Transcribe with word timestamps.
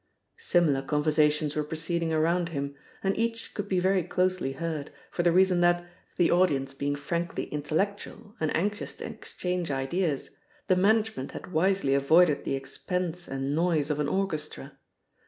Similar 0.39 0.81
conversations 0.81 1.55
were 1.55 1.63
proceeding 1.63 2.11
around 2.11 2.49
him, 2.49 2.73
and 3.03 3.15
each 3.15 3.53
could 3.53 3.69
be 3.69 3.79
very 3.79 4.01
closely 4.01 4.53
heard, 4.53 4.91
for 5.11 5.21
the 5.21 5.31
reason 5.31 5.61
that, 5.61 5.85
the 6.17 6.31
audience 6.31 6.73
being 6.73 6.95
frankly 6.95 7.43
intellectual 7.51 8.35
and 8.39 8.49
anxious 8.55 8.95
to 8.95 9.05
exchange 9.05 9.69
ideas, 9.69 10.31
the 10.65 10.75
management 10.75 11.33
had 11.33 11.51
wisely 11.53 11.93
avoided 11.93 12.45
the 12.45 12.55
expense 12.55 13.27
and 13.27 13.53
noise 13.53 13.91
of 13.91 13.99
an 13.99 14.07
orchestra. 14.07 14.75